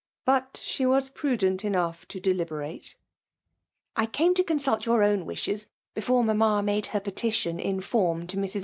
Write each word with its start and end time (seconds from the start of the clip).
But 0.25 0.59
she 0.63 0.83
was 0.87 1.09
prudent 1.09 1.63
enough 1.63 2.07
to 2.07 2.19
•deliberate. 2.19 2.95
*' 3.45 3.95
I 3.95 4.07
came 4.07 4.33
to 4.33 4.43
consult 4.43 4.83
your 4.87 5.03
own 5.03 5.27
wishes 5.27 5.67
before 5.93 6.23
mamma 6.23 6.63
made 6.63 6.87
her 6.87 6.99
petition 6.99 7.59
in 7.59 7.81
form 7.81 8.25
to 8.25 8.39
Mas. 8.39 8.57